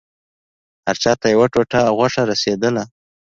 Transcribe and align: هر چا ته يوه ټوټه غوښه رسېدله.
هر 0.85 0.95
چا 1.03 1.11
ته 1.21 1.27
يوه 1.35 1.47
ټوټه 1.53 1.81
غوښه 1.97 2.21
رسېدله. 2.31 2.83